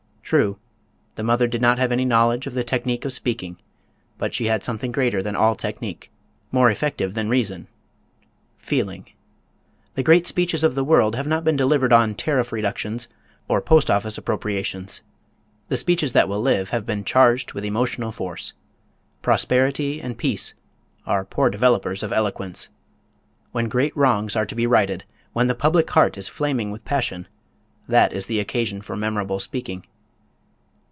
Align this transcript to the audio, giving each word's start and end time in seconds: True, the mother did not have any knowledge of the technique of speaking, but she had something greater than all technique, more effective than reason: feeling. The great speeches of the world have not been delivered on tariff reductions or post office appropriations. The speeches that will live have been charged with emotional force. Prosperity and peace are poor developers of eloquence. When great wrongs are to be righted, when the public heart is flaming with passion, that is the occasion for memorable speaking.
True, 0.31 0.57
the 1.15 1.23
mother 1.25 1.45
did 1.45 1.61
not 1.61 1.77
have 1.77 1.91
any 1.91 2.05
knowledge 2.05 2.47
of 2.47 2.53
the 2.53 2.63
technique 2.63 3.03
of 3.03 3.11
speaking, 3.11 3.57
but 4.17 4.33
she 4.33 4.45
had 4.45 4.63
something 4.63 4.89
greater 4.89 5.21
than 5.21 5.35
all 5.35 5.55
technique, 5.55 6.09
more 6.53 6.69
effective 6.69 7.15
than 7.15 7.27
reason: 7.27 7.67
feeling. 8.57 9.09
The 9.95 10.03
great 10.03 10.25
speeches 10.25 10.63
of 10.63 10.73
the 10.73 10.85
world 10.85 11.17
have 11.17 11.27
not 11.27 11.43
been 11.43 11.57
delivered 11.57 11.91
on 11.91 12.15
tariff 12.15 12.53
reductions 12.53 13.09
or 13.49 13.59
post 13.61 13.91
office 13.91 14.17
appropriations. 14.17 15.01
The 15.67 15.75
speeches 15.75 16.13
that 16.13 16.29
will 16.29 16.41
live 16.41 16.69
have 16.69 16.85
been 16.85 17.03
charged 17.03 17.51
with 17.53 17.65
emotional 17.65 18.13
force. 18.13 18.53
Prosperity 19.21 20.01
and 20.01 20.17
peace 20.17 20.53
are 21.05 21.25
poor 21.25 21.49
developers 21.49 22.03
of 22.03 22.13
eloquence. 22.13 22.69
When 23.51 23.67
great 23.67 23.97
wrongs 23.97 24.37
are 24.37 24.45
to 24.45 24.55
be 24.55 24.65
righted, 24.65 25.03
when 25.33 25.47
the 25.47 25.55
public 25.55 25.89
heart 25.89 26.17
is 26.17 26.29
flaming 26.29 26.71
with 26.71 26.85
passion, 26.85 27.27
that 27.89 28.13
is 28.13 28.27
the 28.27 28.39
occasion 28.39 28.81
for 28.81 28.95
memorable 28.95 29.41
speaking. 29.41 29.85